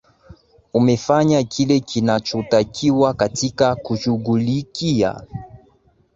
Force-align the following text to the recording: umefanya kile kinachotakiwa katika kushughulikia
umefanya 0.73 1.43
kile 1.43 1.77
kinachotakiwa 1.79 3.13
katika 3.13 3.75
kushughulikia 3.75 5.21